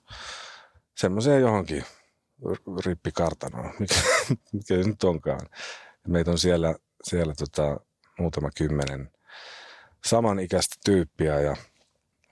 semmoiseen 0.96 1.40
johonkin 1.40 1.84
rippikartanoon, 2.84 3.74
mikä, 3.80 3.94
mikä 4.52 4.66
se 4.66 4.88
nyt 4.88 5.04
onkaan. 5.04 5.40
Meitä 6.08 6.30
on 6.30 6.38
siellä, 6.38 6.74
siellä 7.04 7.34
tota, 7.38 7.80
muutama 8.18 8.50
kymmenen 8.56 9.10
samanikäistä 10.06 10.76
tyyppiä 10.84 11.40
ja, 11.40 11.56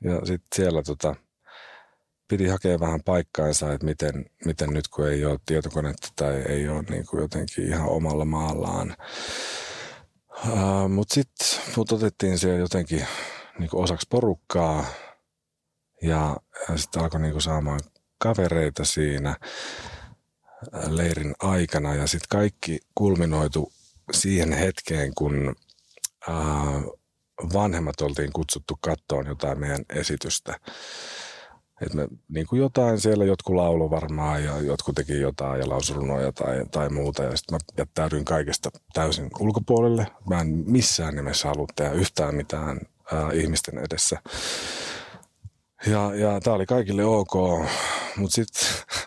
ja 0.04 0.26
sitten 0.26 0.48
siellä 0.54 0.82
tota, 0.82 1.14
piti 2.28 2.46
hakea 2.46 2.80
vähän 2.80 3.00
paikkaansa, 3.04 3.72
että 3.72 3.86
miten, 3.86 4.24
miten 4.44 4.70
nyt 4.70 4.88
kun 4.88 5.08
ei 5.08 5.24
ole 5.24 5.38
tietokonetta 5.46 6.08
tai 6.16 6.34
ei 6.34 6.68
ole 6.68 6.82
niin 6.82 7.06
kuin 7.06 7.20
jotenkin 7.20 7.68
ihan 7.68 7.88
omalla 7.88 8.24
maallaan. 8.24 8.96
Uh, 10.46 10.88
Mutta 10.88 11.14
sitten 11.14 11.74
mut 11.76 11.92
otettiin 11.92 12.38
siellä 12.38 12.58
jotenkin 12.58 13.06
niin 13.58 13.70
kuin 13.70 13.84
osaksi 13.84 14.06
porukkaa 14.10 14.84
ja, 16.02 16.36
sitten 16.76 17.02
alkoi 17.02 17.20
niin 17.20 17.32
kuin 17.32 17.42
saamaan 17.42 17.80
kavereita 18.18 18.84
siinä 18.84 19.36
leirin 20.88 21.34
aikana 21.42 21.94
ja 21.94 22.06
sitten 22.06 22.28
kaikki 22.28 22.78
kulminoitu 22.94 23.72
siihen 24.12 24.52
hetkeen, 24.52 25.14
kun 25.14 25.56
uh, 26.28 26.98
vanhemmat 27.52 28.00
oltiin 28.00 28.32
kutsuttu 28.32 28.78
kattoon 28.80 29.26
jotain 29.26 29.60
meidän 29.60 29.84
esitystä. 29.94 30.60
Et 31.80 31.94
me, 31.94 32.08
niin 32.28 32.46
kuin 32.46 32.60
jotain 32.60 33.00
siellä, 33.00 33.24
jotkut 33.24 33.54
laulo 33.54 33.90
varmaan 33.90 34.44
ja 34.44 34.60
jotkut 34.60 34.94
teki 34.94 35.20
jotain 35.20 35.60
ja 35.60 35.68
lausurunoja 35.68 36.32
tai, 36.32 36.66
tai 36.70 36.88
muuta. 36.88 37.22
Ja 37.22 37.36
sitten 37.36 37.54
mä 37.54 37.58
jättäydyin 37.78 38.24
kaikesta 38.24 38.70
täysin 38.92 39.30
ulkopuolelle. 39.40 40.06
Mä 40.28 40.40
en 40.40 40.64
missään 40.66 41.14
nimessä 41.14 41.48
halua 41.48 41.66
tehdä 41.76 41.92
yhtään 41.92 42.34
mitään 42.34 42.80
ää, 43.12 43.30
ihmisten 43.32 43.78
edessä. 43.78 44.22
Ja, 45.86 46.14
ja 46.14 46.40
tämä 46.40 46.56
oli 46.56 46.66
kaikille 46.66 47.04
ok, 47.04 47.34
mutta 48.16 48.34
sitten 48.34 48.62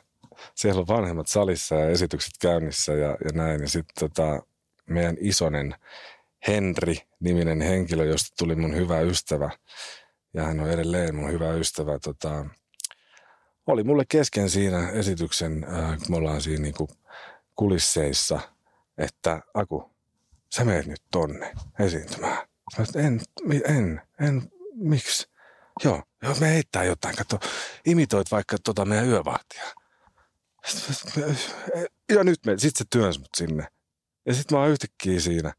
siellä 0.60 0.80
on 0.80 0.88
vanhemmat 0.88 1.28
salissa 1.28 1.76
ja 1.76 1.90
esitykset 1.90 2.34
käynnissä 2.42 2.94
ja, 2.94 3.10
ja 3.10 3.30
näin. 3.34 3.62
Ja 3.62 3.70
sitten 3.70 4.10
tota, 4.10 4.42
meidän 4.86 5.18
isonen 5.20 5.76
Henri-niminen 6.48 7.62
henkilö, 7.62 8.06
josta 8.06 8.36
tuli 8.38 8.56
mun 8.56 8.76
hyvä 8.76 9.00
ystävä, 9.00 9.50
ja 10.34 10.44
hän 10.44 10.60
on 10.60 10.70
edelleen 10.70 11.16
mun 11.16 11.32
hyvä 11.32 11.54
ystävä, 11.54 12.00
tota, 12.00 12.46
oli 13.68 13.84
mulle 13.84 14.04
kesken 14.10 14.50
siinä 14.50 14.90
esityksen, 14.90 15.64
äh, 15.64 15.98
kun 15.98 16.06
me 16.10 16.18
ollaan 16.18 16.42
siinä 16.42 16.62
niin 16.62 16.74
kuin 16.74 16.90
kulisseissa, 17.56 18.40
että 18.98 19.42
Aku, 19.54 19.92
sä 20.56 20.66
meet 20.66 20.86
nyt 20.86 21.02
tonne 21.12 21.54
esiintymään. 21.80 22.48
Mä 22.78 22.86
en, 22.96 23.22
en, 23.66 24.02
en, 24.20 24.52
miksi? 24.76 25.30
Joo, 25.84 26.04
joo, 26.24 26.36
me 26.40 26.50
heittää 26.50 26.84
jotain. 26.84 27.16
Kato, 27.16 27.40
imitoit 27.86 28.32
vaikka 28.32 28.58
tota 28.64 28.86
meidän 28.86 29.08
yövahtia. 29.08 29.64
Ja 32.10 32.24
nyt 32.24 32.46
me, 32.46 32.58
sit 32.58 32.76
se 32.76 32.86
työnsi 32.90 33.20
mut 33.20 33.30
sinne. 33.38 33.68
Ja 34.26 34.34
sit 34.34 34.52
mä 34.52 34.60
oon 34.60 34.70
yhtäkkiä 34.70 35.20
siinä, 35.20 35.54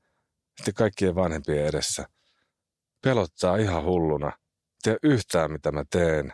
sitten 0.56 0.74
kaikkien 0.74 1.14
vanhempien 1.14 1.66
edessä. 1.66 2.06
Pelottaa 3.04 3.56
ihan 3.56 3.84
hulluna. 3.84 4.32
Tiedä 4.82 4.98
yhtään, 5.02 5.52
mitä 5.52 5.72
mä 5.72 5.84
teen. 5.90 6.32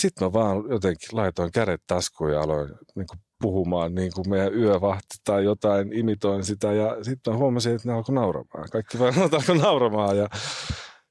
Sitten 0.00 0.26
mä 0.26 0.32
vaan 0.32 0.64
jotenkin 0.70 1.08
laitoin 1.12 1.52
kädet 1.52 1.82
taskuun 1.86 2.32
ja 2.32 2.40
aloin 2.40 2.68
niin 2.68 3.06
kuin 3.06 3.20
puhumaan 3.40 3.94
niin 3.94 4.12
kuin 4.12 4.30
meidän 4.30 4.54
yövahti 4.54 5.16
tai 5.24 5.44
jotain, 5.44 5.92
imitoin 5.92 6.44
sitä 6.44 6.72
ja 6.72 7.04
sitten 7.04 7.32
mä 7.32 7.38
huomasin, 7.38 7.74
että 7.74 7.88
ne 7.88 7.94
alkoi 7.94 8.14
nauramaan. 8.14 8.68
Kaikki 8.72 8.98
vaan 8.98 9.14
alkoi 9.18 9.58
nauramaan 9.58 10.16
ja, 10.16 10.28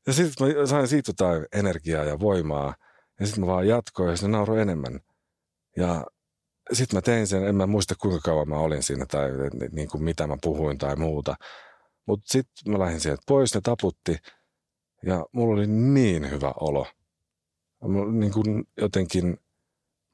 ja 0.08 0.14
sitten 0.14 0.48
mä 0.48 0.66
sain 0.66 0.88
siitä 0.88 1.10
jotain 1.10 1.46
energiaa 1.54 2.04
ja 2.04 2.20
voimaa 2.20 2.76
ja 3.20 3.26
sitten 3.26 3.42
mä 3.46 3.48
vaan 3.48 3.68
jatkoin 3.68 4.10
ja 4.10 4.18
se 4.18 4.28
nauroi 4.28 4.62
enemmän. 4.62 5.00
Ja 5.78 6.06
sitten 6.74 6.98
mä 6.98 7.02
tein 7.02 7.28
sen, 7.28 7.48
en 7.48 7.56
mä 7.56 7.68
muista 7.68 7.96
kuinka 8.02 8.20
kauan 8.20 8.50
mä 8.50 8.58
olin 8.58 8.84
siinä 8.84 9.06
tai 9.06 9.30
niin 9.72 9.90
kuin 9.90 10.04
mitä 10.04 10.28
mä 10.28 10.38
puhuin 10.42 10.78
tai 10.78 10.96
muuta. 10.96 11.36
Mutta 12.08 12.26
sitten 12.34 12.72
mä 12.72 12.80
lähdin 12.80 13.00
sieltä 13.00 13.22
pois, 13.28 13.56
ne 13.56 13.62
taputti 13.62 14.18
ja 15.06 15.26
mulla 15.32 15.54
oli 15.54 15.68
niin 15.68 16.32
hyvä 16.32 16.54
olo– 16.60 16.88
niin 18.12 18.32
kuin 18.32 18.64
jotenkin, 18.78 19.38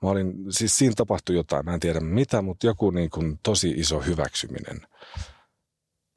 mä 0.01 0.09
olin, 0.09 0.33
siis 0.49 0.77
siinä 0.77 0.93
tapahtui 0.97 1.35
jotain, 1.35 1.65
mä 1.65 1.73
en 1.73 1.79
tiedä 1.79 1.99
mitä, 1.99 2.41
mutta 2.41 2.67
joku 2.67 2.89
niin 2.91 3.09
kuin 3.09 3.39
tosi 3.43 3.69
iso 3.69 3.99
hyväksyminen. 3.99 4.81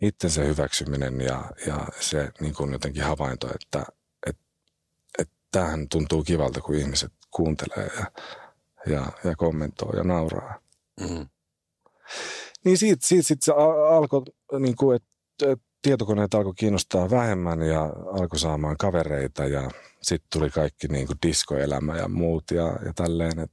Itsensä 0.00 0.42
hyväksyminen 0.42 1.20
ja, 1.20 1.50
ja 1.66 1.86
se 2.00 2.30
niin 2.40 2.54
kuin 2.54 2.72
jotenkin 2.72 3.02
havainto, 3.02 3.48
että 3.54 3.86
et, 4.26 4.36
et 5.18 5.28
tämähän 5.50 5.88
tuntuu 5.88 6.22
kivalta, 6.22 6.60
kun 6.60 6.74
ihmiset 6.74 7.12
kuuntelee 7.30 7.90
ja, 7.96 8.06
ja, 8.86 9.12
ja 9.24 9.36
kommentoi 9.36 9.96
ja 9.96 10.04
nauraa. 10.04 10.60
Mm. 11.00 11.28
Niin 12.64 12.78
siitä, 12.78 13.06
siitä 13.06 13.22
sit 13.22 13.42
se 13.42 13.52
alkoi, 13.88 14.22
niin 14.58 14.76
kuin, 14.76 14.96
että 14.96 15.52
et, 15.52 15.60
tietokoneet 15.82 16.34
alkoi 16.34 16.52
kiinnostaa 16.56 17.10
vähemmän 17.10 17.62
ja 17.62 17.82
alkoi 18.20 18.38
saamaan 18.38 18.76
kavereita 18.76 19.44
ja 19.44 19.70
sitten 20.02 20.28
tuli 20.32 20.50
kaikki 20.50 20.88
niin 20.88 21.06
kuin 21.06 21.18
diskoelämä 21.26 21.96
ja 21.96 22.08
muut 22.08 22.44
ja, 22.50 22.64
ja 22.64 22.92
tälleen. 22.94 23.38
Et, 23.38 23.50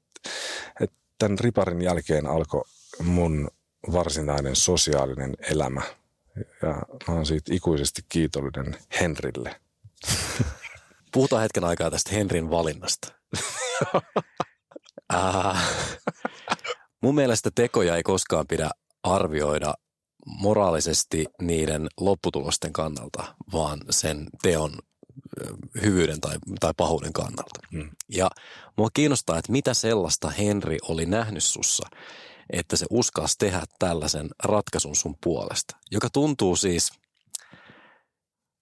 et 0.79 0.91
tämän 1.17 1.39
riparin 1.39 1.81
jälkeen 1.81 2.27
alkoi 2.27 2.63
mun 3.03 3.49
varsinainen 3.91 4.55
sosiaalinen 4.55 5.33
elämä 5.51 5.81
ja 6.61 6.81
mä 7.07 7.13
oon 7.13 7.25
siitä 7.25 7.53
ikuisesti 7.53 8.01
kiitollinen 8.09 8.75
Henrille. 9.01 9.61
Puhutaan 11.13 11.41
hetken 11.41 11.63
aikaa 11.63 11.91
tästä 11.91 12.15
Henrin 12.15 12.49
valinnasta. 12.49 13.13
äh, 15.13 15.73
mun 17.01 17.15
mielestä 17.15 17.49
tekoja 17.55 17.95
ei 17.95 18.03
koskaan 18.03 18.47
pidä 18.47 18.69
arvioida 19.03 19.73
moraalisesti 20.25 21.25
niiden 21.41 21.87
lopputulosten 21.99 22.73
kannalta, 22.73 23.35
vaan 23.53 23.79
sen 23.89 24.27
teon 24.41 24.71
hyvyyden 25.81 26.21
tai, 26.21 26.37
tai 26.59 26.73
pahuuden 26.77 27.13
kannalta. 27.13 27.59
Mm. 27.71 27.89
Ja 28.09 28.29
mua 28.77 28.89
kiinnostaa, 28.93 29.37
että 29.37 29.51
mitä 29.51 29.73
sellaista 29.73 30.29
Henri 30.29 30.77
oli 30.87 31.05
nähnyt 31.05 31.43
sussa, 31.43 31.89
että 32.51 32.75
se 32.75 32.85
uskalsi 32.89 33.35
tehdä 33.37 33.63
tällaisen 33.79 34.29
ratkaisun 34.43 34.95
sun 34.95 35.15
puolesta, 35.23 35.77
joka 35.91 36.09
tuntuu 36.09 36.55
siis, 36.55 36.91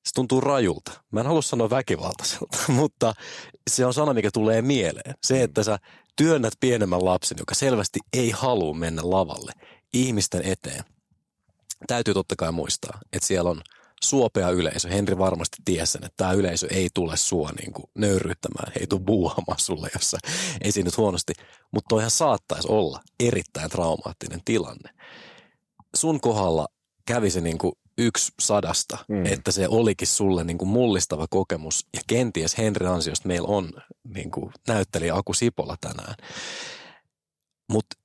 se 0.05 0.13
tuntuu 0.15 0.41
rajulta. 0.41 0.91
Mä 1.11 1.19
en 1.19 1.25
halua 1.25 1.41
sanoa 1.41 1.69
väkivaltaiselta, 1.69 2.57
mutta 2.79 3.13
se 3.69 3.85
on 3.85 3.93
sana, 3.93 4.13
mikä 4.13 4.31
tulee 4.31 4.61
mieleen. 4.61 5.15
Se, 5.23 5.37
mm. 5.37 5.43
että 5.43 5.63
sä 5.63 5.79
työnnät 6.15 6.53
pienemmän 6.59 7.05
lapsen, 7.05 7.37
joka 7.39 7.55
selvästi 7.55 7.99
ei 8.13 8.31
halua 8.31 8.73
mennä 8.73 9.01
lavalle 9.05 9.51
ihmisten 9.93 10.41
eteen– 10.45 10.83
täytyy 11.87 12.13
totta 12.13 12.35
kai 12.35 12.51
muistaa, 12.51 12.99
että 13.13 13.27
siellä 13.27 13.49
on 13.49 13.61
suopea 14.03 14.49
yleisö. 14.49 14.89
Henri 14.89 15.17
varmasti 15.17 15.57
tiesi 15.65 15.91
sen, 15.91 16.05
että 16.05 16.17
tämä 16.17 16.31
yleisö 16.31 16.67
ei 16.71 16.89
tule 16.93 17.17
sua 17.17 17.49
niin 17.61 17.73
kuin 17.73 17.85
nöyryyttämään, 17.95 18.71
ei 18.79 18.87
tule 18.87 19.01
buuhaamaan 19.01 19.59
sulle, 19.59 19.89
jos 19.93 20.11
sä 20.11 20.17
esiinnyt 20.61 20.97
huonosti. 20.97 21.33
Mutta 21.71 21.87
toihan 21.89 22.11
saattaisi 22.11 22.67
olla 22.71 23.01
erittäin 23.19 23.69
traumaattinen 23.69 24.41
tilanne. 24.45 24.89
Sun 25.95 26.21
kohdalla 26.21 26.67
kävi 27.05 27.31
se 27.31 27.41
niin 27.41 27.57
kuin 27.57 27.73
yksi 27.97 28.31
sadasta, 28.39 28.97
mm. 29.07 29.25
että 29.25 29.51
se 29.51 29.67
olikin 29.67 30.07
sulle 30.07 30.43
niin 30.43 30.57
kuin 30.57 30.69
mullistava 30.69 31.27
kokemus. 31.29 31.85
Ja 31.93 32.01
kenties 32.07 32.57
Henri 32.57 32.87
ansiosta 32.87 33.27
meillä 33.27 33.47
on 33.47 33.71
niin 34.15 34.31
kuin 34.31 34.51
näyttelijä 34.67 35.15
Aku 35.15 35.33
Sipola 35.33 35.75
tänään. 35.81 36.15
Mutta 37.71 37.95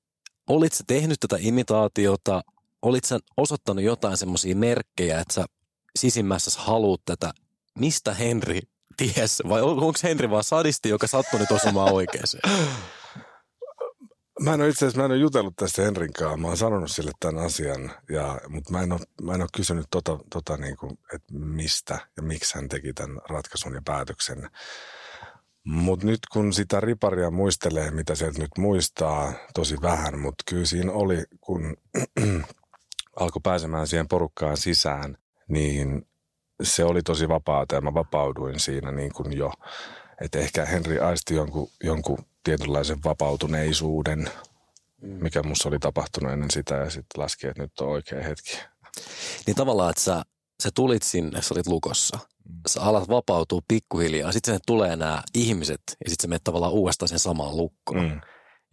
olit 0.49 0.73
sä 0.73 0.85
tehnyt 0.87 1.21
tätä 1.21 1.37
imitaatiota, 1.41 2.43
olit 2.83 3.05
sä 3.05 3.19
osoittanut 3.37 3.85
jotain 3.85 4.17
semmoisia 4.17 4.57
merkkejä, 4.57 5.21
että 5.21 5.35
sä 5.35 5.45
sisimmässä 5.99 6.61
haluut 6.61 7.05
tätä, 7.05 7.33
mistä 7.79 8.15
Henri 8.15 8.61
ties, 8.97 9.43
vai 9.49 9.63
onko 9.63 9.93
Henri 10.03 10.31
vaan 10.31 10.45
sadisti, 10.45 10.89
joka 10.89 11.07
sattui 11.07 11.41
nyt 11.41 11.51
osumaan 11.51 11.93
oikeeseen? 11.93 12.43
Mä 14.41 14.55
en 14.55 14.61
ole 14.61 14.69
itse 14.69 14.79
asiassa, 14.85 14.99
mä 14.99 15.05
en 15.05 15.11
ole 15.11 15.21
jutellut 15.21 15.57
tästä 15.57 15.83
Henrin 15.83 16.13
kanssa. 16.13 16.37
Mä 16.37 16.47
oon 16.47 16.57
sanonut 16.57 16.91
sille 16.91 17.11
tämän 17.21 17.45
asian, 17.45 17.91
ja, 18.11 18.41
mutta 18.49 18.73
mä 18.73 18.83
en 18.83 18.93
ole, 18.93 19.01
mä 19.23 19.35
en 19.35 19.41
ole 19.41 19.49
kysynyt 19.57 19.87
tota, 19.91 20.19
tota 20.33 20.57
niin 20.57 20.77
kuin, 20.77 20.99
että 21.15 21.35
mistä 21.35 21.99
ja 22.17 22.23
miksi 22.23 22.55
hän 22.55 22.69
teki 22.69 22.93
tämän 22.93 23.19
ratkaisun 23.29 23.75
ja 23.75 23.83
päätöksen. 23.85 24.51
Mutta 25.65 26.07
nyt 26.07 26.21
kun 26.33 26.53
sitä 26.53 26.81
riparia 26.81 27.31
muistelee, 27.31 27.91
mitä 27.91 28.15
sieltä 28.15 28.39
nyt 28.39 28.51
muistaa, 28.59 29.33
tosi 29.55 29.77
vähän, 29.83 30.19
mutta 30.19 30.45
kyllä 30.49 30.67
siinä 30.67 30.93
oli, 30.93 31.25
kun 31.41 31.77
alkoi 33.21 33.41
pääsemään 33.43 33.87
siihen 33.87 34.09
porukkaan 34.09 34.57
sisään, 34.57 35.17
niin 35.49 36.07
se 36.63 36.85
oli 36.85 37.03
tosi 37.03 37.29
vapaata 37.29 37.75
ja 37.75 37.81
mä 37.81 37.95
vapauduin 37.95 38.61
siinä 38.61 38.93
niin 38.93 39.13
kuin 39.13 39.37
jo. 39.37 39.53
Että 40.21 40.39
ehkä 40.39 40.65
Henri 40.65 40.99
aisti 40.99 41.35
jonkun, 41.35 41.71
jonkun 41.85 42.19
tietynlaisen 42.45 42.99
vapautuneisuuden, 43.05 44.31
mm. 45.03 45.09
mikä 45.09 45.43
musta 45.43 45.69
oli 45.69 45.79
tapahtunut 45.79 46.33
ennen 46.33 46.51
sitä 46.51 46.75
ja 46.75 46.91
sitten 46.91 47.23
laski, 47.23 47.47
että 47.47 47.63
nyt 47.63 47.81
on 47.81 47.89
oikea 47.89 48.23
hetki. 48.23 48.59
Niin 49.47 49.57
tavallaan, 49.57 49.91
että 49.91 50.03
sä, 50.03 50.23
sä 50.63 50.71
tulit 50.75 51.03
sinne, 51.03 51.43
sä 51.43 51.55
olit 51.55 51.67
lukossa. 51.67 52.19
Mm. 52.49 52.61
Sä 52.67 52.83
alat 52.83 53.09
vapautua 53.09 53.61
pikkuhiljaa. 53.69 54.33
Sitten 54.33 54.55
sinne 54.55 54.63
tulee 54.67 54.97
nämä 54.97 55.23
ihmiset 55.35 55.83
ja 55.89 56.11
sitten 56.11 56.23
sä 56.23 56.29
menet 56.29 56.45
tavallaan 56.45 56.73
uudestaan 56.73 57.09
sen 57.09 57.19
samaan 57.19 57.57
lukkoon. 57.57 58.09
Mm. 58.09 58.21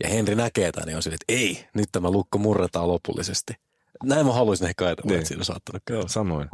Ja 0.04 0.10
Henri 0.10 0.36
näkee 0.36 0.72
tämän 0.72 0.88
niin 0.88 0.96
on 0.96 1.04
sille, 1.04 1.16
että 1.16 1.34
ei, 1.34 1.66
nyt 1.74 1.90
tämä 1.92 2.12
lukko 2.12 2.38
murretaan 2.38 2.88
lopullisesti. 2.88 3.54
Näin 4.03 4.25
mä 4.25 4.34
haluaisin 4.34 4.67
ehkä 4.67 4.86
ajatella, 4.86 5.10
niin. 5.10 5.17
että 5.17 5.27
siinä 5.27 5.43
saattanut 5.43 5.81
käydä. 5.86 6.08
samoin. 6.08 6.50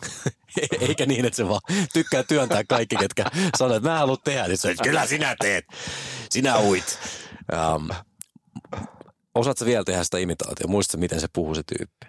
Eikä 0.80 1.06
niin, 1.06 1.24
että 1.24 1.36
se 1.36 1.48
vaan 1.48 1.60
tykkää 1.92 2.22
työntää 2.22 2.64
kaikki, 2.64 2.96
ketkä 2.96 3.24
sanoo, 3.58 3.76
että 3.76 3.88
mä 3.88 3.98
haluan 3.98 4.18
tehdä. 4.24 4.48
Niin 4.48 4.58
se 4.58 4.68
on, 4.68 4.74
kyllä 4.82 5.06
sinä 5.06 5.36
teet. 5.40 5.64
Sinä 6.30 6.58
uit. 6.58 6.98
Um, 7.76 7.88
osaatko 9.34 9.64
vielä 9.64 9.84
tehdä 9.84 10.04
sitä 10.04 10.18
imitaatio? 10.18 10.68
Muistatko, 10.68 11.00
miten 11.00 11.20
se 11.20 11.26
puhuu 11.32 11.54
se 11.54 11.62
tyyppi? 11.62 12.06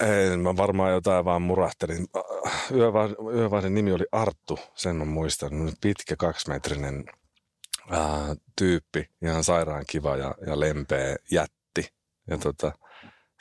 Ei, 0.00 0.36
mä 0.36 0.56
varmaan 0.56 0.92
jotain 0.92 1.24
vaan 1.24 1.42
murahtelin. 1.42 2.06
Yövahden 3.34 3.74
nimi 3.74 3.92
oli 3.92 4.04
Arttu, 4.12 4.58
sen 4.74 4.96
mä 4.96 5.04
muistan. 5.04 5.72
Pitkä 5.80 6.16
kaksimetrinen 6.16 7.04
ää, 7.90 8.34
tyyppi, 8.56 9.10
ihan 9.22 9.44
sairaan 9.44 9.84
kiva 9.88 10.16
ja, 10.16 10.34
ja 10.46 10.60
lempeä 10.60 11.16
jätti. 11.30 11.88
Ja 12.30 12.38
tota, 12.38 12.72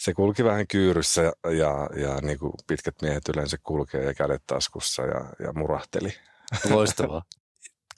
se 0.01 0.13
kulki 0.13 0.43
vähän 0.43 0.67
kyyryssä 0.67 1.21
ja, 1.21 1.33
ja, 1.51 1.89
ja 1.95 2.21
niin 2.21 2.39
kuin 2.39 2.53
pitkät 2.67 2.95
miehet 3.01 3.29
yleensä 3.29 3.57
kulkee 3.63 4.03
ja 4.03 4.13
kädet 4.13 4.41
taskussa 4.47 5.01
ja, 5.01 5.25
ja 5.39 5.53
murahteli. 5.53 6.13
Loistavaa. 6.69 7.23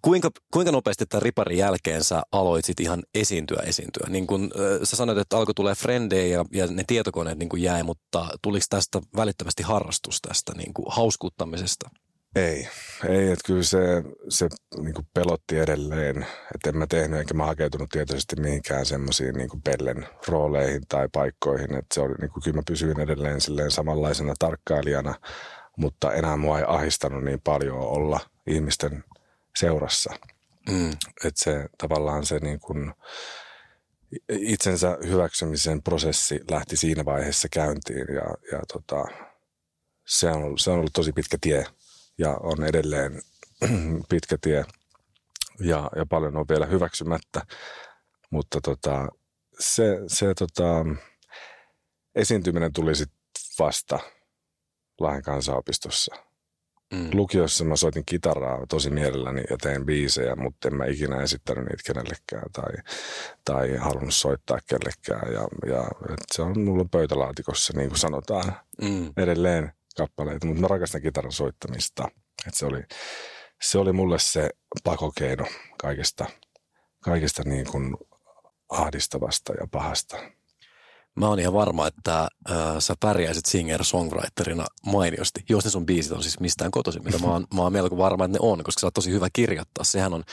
Kuinka, 0.02 0.32
kuinka 0.54 0.72
nopeasti 0.72 1.06
tämän 1.06 1.22
riparin 1.22 1.58
jälkeen 1.58 2.04
sä 2.04 2.24
aloit 2.32 2.66
sit 2.66 2.80
ihan 2.80 3.04
esiintyä 3.16 3.64
esiintyä? 3.66 4.08
Niin 4.10 4.28
kun, 4.28 4.44
äh, 4.44 4.80
sä 4.84 4.96
sanoit, 4.96 5.18
että 5.18 5.38
alkoi 5.38 5.54
tulee 5.54 5.76
frendejä 5.76 6.38
ja, 6.38 6.46
ja 6.54 6.68
ne 6.68 6.84
tietokoneet 6.88 7.40
niin 7.40 7.50
jäi, 7.58 7.84
mutta 7.84 8.28
tuliko 8.42 8.66
tästä 8.70 9.02
välittömästi 9.16 9.64
harrastus 9.64 10.22
tästä 10.22 10.54
niin 10.58 10.74
kuin 10.74 10.86
hauskuuttamisesta? 10.90 11.90
Ei, 12.36 12.68
ei, 13.10 13.32
että 13.32 13.46
kyllä 13.46 13.64
se, 13.64 13.80
se 14.30 14.48
niin 14.82 14.94
kuin 14.94 15.08
pelotti 15.14 15.60
edelleen, 15.60 16.26
että 16.56 16.70
en 16.70 16.78
mä 16.78 16.88
tehnyt 16.88 17.20
enkä 17.20 17.34
mä 17.34 17.46
hakeutunut 17.46 17.90
tietoisesti 17.90 18.36
mihinkään 18.36 18.86
semmoisiin 18.86 19.36
niin 19.36 19.62
pellen 19.64 20.08
rooleihin 20.28 20.82
tai 20.90 21.10
paikkoihin, 21.12 21.76
että 21.76 21.94
se 21.94 22.02
oli, 22.02 22.14
niin 22.22 22.32
kuin, 22.32 22.44
kyllä 22.44 22.56
mä 22.56 22.64
pysyin 22.68 23.00
edelleen 23.00 23.42
silleen 23.42 23.72
samanlaisena 23.72 24.34
tarkkailijana, 24.40 25.16
mutta 25.78 26.14
enää 26.14 26.38
mua 26.38 26.60
ei 26.60 26.66
ahistanut 26.68 27.24
niin 27.24 27.42
paljon 27.42 27.78
olla 27.78 28.20
ihmisten 28.48 29.04
seurassa. 29.56 30.14
Mm. 30.70 30.92
Että 31.26 31.44
se 31.44 31.70
tavallaan 31.78 32.26
se 32.26 32.40
niin 32.40 32.60
kuin, 32.60 32.94
itsensä 34.30 34.98
hyväksymisen 35.08 35.84
prosessi 35.84 36.40
lähti 36.52 36.78
siinä 36.78 37.06
vaiheessa 37.06 37.48
käyntiin 37.52 38.08
ja, 38.16 38.36
ja 38.52 38.60
tota, 38.74 39.06
se, 40.06 40.32
on 40.32 40.60
se 40.60 40.72
on 40.72 40.78
ollut 40.78 40.94
tosi 40.94 41.12
pitkä 41.12 41.38
tie 41.42 41.66
ja 42.18 42.38
on 42.40 42.64
edelleen 42.64 43.22
pitkä 44.10 44.38
tie 44.42 44.66
ja, 45.60 45.90
ja 45.96 46.06
paljon 46.06 46.38
on 46.38 46.46
vielä 46.50 46.66
hyväksymättä. 46.66 47.42
Mutta 48.30 48.62
tota, 48.62 49.08
se, 49.60 50.00
se 50.08 50.34
tota, 50.34 50.86
esiintyminen 52.16 52.74
tuli 52.74 52.96
sitten 52.96 53.20
vasta 53.60 54.00
Lahden 55.00 55.24
kansanopistossa. 55.24 56.16
Mm. 56.94 57.10
Lukiossa 57.14 57.66
mä 57.66 57.76
soitin 57.76 58.06
kitaraa 58.06 58.66
tosi 58.70 58.90
mielelläni 58.90 59.44
ja 59.50 59.58
tein 59.62 59.86
biisejä, 59.86 60.36
mutta 60.36 60.68
en 60.68 60.76
mä 60.76 60.86
ikinä 60.86 61.22
esittänyt 61.22 61.64
niitä 61.64 61.94
kenellekään 61.94 62.52
tai, 62.54 62.74
tai 63.46 63.76
halunnut 63.78 64.14
soittaa 64.14 64.60
kellekään. 64.68 65.34
Ja, 65.34 65.48
ja 65.74 65.88
se 66.32 66.42
on 66.42 66.60
mulla 66.60 66.86
pöytälaatikossa, 66.92 67.74
niin 67.76 67.90
kuin 67.90 68.00
sanotaan, 68.00 68.54
mm. 68.82 69.14
edelleen 69.18 69.74
kappaleita, 69.98 70.48
mutta 70.48 70.62
mä 70.62 70.68
rakastan 70.68 71.02
kitaran 71.02 71.32
soittamista. 71.32 72.08
Et 72.48 72.54
se, 72.54 72.66
oli, 72.66 72.84
se 73.62 73.78
oli 73.78 73.94
mulle 73.94 74.20
se 74.20 74.50
pakokeino 74.84 75.46
kaikesta, 75.78 76.26
kaikesta 77.04 77.44
niin 77.46 77.66
kuin 77.72 77.98
ahdistavasta 78.70 79.54
ja 79.54 79.68
pahasta. 79.72 80.18
Mä 81.16 81.28
oon 81.28 81.40
ihan 81.40 81.54
varma, 81.54 81.88
että 81.88 82.22
äh, 82.22 82.58
sä 82.80 82.94
pärjäisit 83.00 83.46
singer-songwriterina 83.46 84.66
mainiosti, 84.86 85.44
jos 85.50 85.66
ne 85.66 85.72
sun 85.72 85.86
biisit 85.86 86.12
on 86.12 86.24
siis 86.24 86.40
mistään 86.40 86.72
kotoisin, 86.72 87.04
mitä 87.04 87.20
mä 87.20 87.28
oon, 87.28 87.48
mä 87.54 87.62
oon 87.62 87.74
melko 87.74 87.98
varma, 87.98 88.26
että 88.26 88.38
ne 88.38 88.40
on, 88.42 88.64
koska 88.64 88.80
sä 88.80 88.88
oot 88.88 88.94
tosi 88.94 89.12
hyvä 89.12 89.28
kirjoittaa. 89.34 89.84
Sehän 89.84 90.14
on 90.14 90.24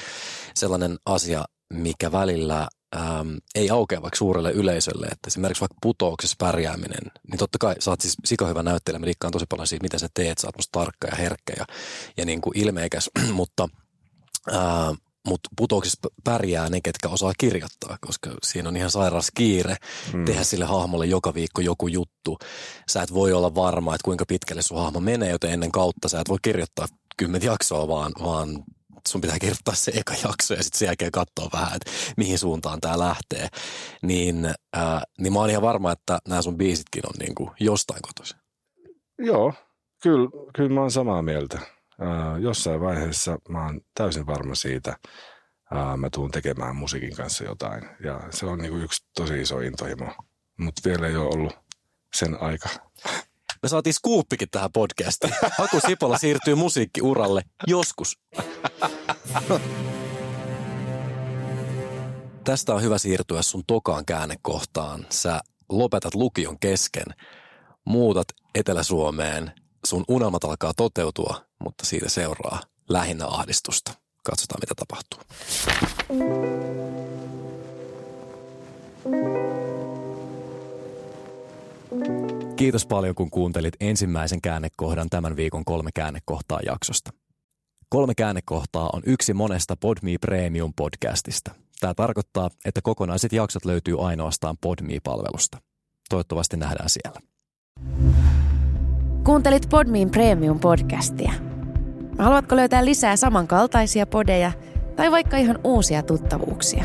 sellainen 0.55 0.99
asia, 1.07 1.45
mikä 1.73 2.13
välillä 2.13 2.69
ähm, 2.97 3.35
ei 3.55 3.71
aukea 3.71 4.03
vaikka 4.03 4.19
suurelle 4.19 4.51
yleisölle, 4.53 5.07
että 5.07 5.27
esimerkiksi 5.27 5.61
vaikka 5.61 5.77
putouksessa 5.83 6.37
pärjääminen, 6.39 7.13
niin 7.29 7.39
totta 7.39 7.59
kai 7.59 7.75
sä 7.79 7.91
oot 7.91 8.01
siis 8.01 8.17
hyvä 8.49 8.63
näyttelijä, 8.63 8.99
mä 8.99 9.07
dikkaan 9.07 9.33
tosi 9.33 9.47
paljon 9.49 9.67
siitä, 9.67 9.83
miten 9.83 10.01
sä 10.01 10.09
teet, 10.15 10.39
sä 10.39 10.47
oot 10.49 10.57
musta 10.57 10.79
tarkka 10.79 11.09
ja 11.09 11.17
herkkä 11.17 11.53
ja, 11.57 11.65
ja 12.17 12.25
niin 12.25 12.41
kuin 12.41 12.59
ilmeikäs, 12.59 13.11
mutta 13.33 13.69
äh, 14.53 14.97
mutta 15.27 15.49
putouksissa 15.57 15.99
pärjää 16.25 16.71
ne, 16.71 16.81
ketkä 16.81 17.09
osaa 17.09 17.33
kirjoittaa, 17.39 17.97
koska 18.01 18.31
siinä 18.43 18.69
on 18.69 18.77
ihan 18.77 18.91
sairas 18.91 19.31
kiire 19.35 19.77
mm. 20.13 20.25
tehdä 20.25 20.45
sille 20.45 20.65
hahmolle 20.65 21.07
joka 21.07 21.35
viikko 21.35 21.61
joku 21.61 21.89
juttu. 21.89 22.39
Sä 22.89 23.03
et 23.03 23.15
voi 23.15 23.33
olla 23.33 23.55
varma, 23.55 23.95
että 23.95 24.05
kuinka 24.05 24.25
pitkälle 24.29 24.63
sun 24.63 24.79
hahmo 24.79 25.01
menee, 25.01 25.31
joten 25.31 25.53
ennen 25.53 25.73
kautta 25.73 26.09
sä 26.09 26.21
et 26.21 26.29
voi 26.29 26.39
kirjoittaa 26.43 26.87
kymmentä 27.17 27.47
jaksoa, 27.47 27.89
vaan, 27.89 28.13
vaan 28.23 28.65
sun 29.09 29.21
pitää 29.21 29.39
kirjoittaa 29.39 29.75
se 29.75 29.93
eka 29.95 30.15
jakso 30.25 30.55
ja 30.55 30.63
sitten 30.63 30.79
sen 30.79 30.87
jälkeen 30.87 31.13
katsoa 31.13 31.51
vähän, 31.53 31.77
että 31.77 31.91
mihin 32.17 32.39
suuntaan 32.39 32.81
tämä 32.81 32.99
lähtee. 32.99 33.49
Niin, 34.03 34.55
ää, 34.73 35.03
niin 35.19 35.33
mä 35.33 35.39
oon 35.39 35.51
ihan 35.51 35.63
varma, 35.63 35.93
että 35.93 36.19
nämä 36.29 36.43
sun 36.43 36.57
biisitkin 36.57 37.03
on 37.07 37.15
niin 37.19 37.35
kuin 37.35 37.51
jostain 37.61 38.03
kotoisin. 38.03 38.39
Joo, 39.19 39.55
kyllä, 40.03 40.29
kyllä 40.55 40.75
mä 40.75 40.81
oon 40.81 40.91
samaa 40.91 41.23
mieltä. 41.23 41.59
Ää, 42.01 42.39
jossain 42.39 42.81
vaiheessa 42.81 43.39
mä 43.49 43.65
oon 43.65 43.81
täysin 43.95 44.27
varma 44.27 44.55
siitä, 44.55 44.97
ää, 45.71 45.97
mä 45.97 46.11
tuun 46.11 46.31
tekemään 46.31 46.77
musiikin 46.77 47.17
kanssa 47.17 47.45
jotain. 47.45 47.83
Ja 48.05 48.21
se 48.31 48.47
on 48.47 48.59
niin 48.59 48.71
kuin 48.71 48.85
yksi 48.85 49.07
tosi 49.17 49.41
iso 49.41 49.61
intohimo, 49.61 50.13
mutta 50.59 50.83
vielä 50.89 51.07
ei 51.07 51.17
ole 51.17 51.29
ollut 51.35 51.59
sen 52.15 52.43
aika. 52.43 52.69
Me 53.63 53.69
saatiin 53.69 53.95
skuuppikin 53.95 54.49
tähän 54.51 54.73
podcastiin. 54.73 55.35
Aku 55.59 55.81
Sipola 55.87 56.19
siirtyy 56.19 56.55
musiikkiuralle 56.55 57.43
joskus. 57.67 58.19
Tästä 62.45 62.75
on 62.75 62.83
hyvä 62.83 62.99
siirtyä 62.99 63.43
sun 63.43 63.63
tokaan 63.67 64.05
käännekohtaan. 64.05 65.07
Sä 65.11 65.41
lopetat 65.69 66.15
lukion 66.15 66.59
kesken, 66.59 67.07
muutat 67.85 68.29
Etelä-Suomeen, 68.55 69.53
sun 69.87 70.05
unelmat 70.09 70.45
alkaa 70.45 70.73
toteutua, 70.77 71.45
mutta 71.59 71.87
siitä 71.87 72.09
seuraa 72.09 72.61
lähinnä 72.89 73.27
ahdistusta. 73.27 73.93
Katsotaan, 74.25 74.61
mitä 74.63 74.75
tapahtuu. 74.75 75.21
Kiitos 82.61 82.87
paljon, 82.87 83.15
kun 83.15 83.31
kuuntelit 83.31 83.75
ensimmäisen 83.81 84.41
käännekohdan 84.41 85.11
tämän 85.11 85.37
viikon 85.37 85.65
kolme 85.65 85.91
käännekohtaa 85.95 86.61
jaksosta. 86.67 87.11
Kolme 87.89 88.15
käännekohtaa 88.15 88.91
on 88.93 89.03
yksi 89.07 89.35
monesta 89.35 89.77
Podme 89.77 90.11
Premium 90.21 90.73
podcastista. 90.77 91.51
Tämä 91.81 91.95
tarkoittaa, 91.95 92.51
että 92.65 92.81
kokonaiset 92.83 93.33
jaksot 93.33 93.65
löytyy 93.65 94.07
ainoastaan 94.07 94.57
Podme-palvelusta. 94.61 95.59
Toivottavasti 96.11 96.57
nähdään 96.57 96.89
siellä. 96.89 97.21
Kuuntelit 99.25 99.69
Podmein 99.71 100.11
Premium-podcastia. 100.11 101.33
Haluatko 102.19 102.57
löytää 102.57 102.85
lisää 102.85 103.17
samankaltaisia 103.17 104.07
podeja 104.07 104.53
tai 104.97 105.11
vaikka 105.11 105.37
ihan 105.37 105.59
uusia 105.65 106.03
tuttavuuksia? 106.03 106.85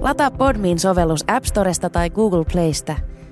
Lataa 0.00 0.30
Podmein 0.30 0.78
sovellus 0.78 1.24
App 1.26 1.44
Storesta 1.44 1.90
tai 1.90 2.10
Google 2.10 2.44
Playsta 2.52 2.96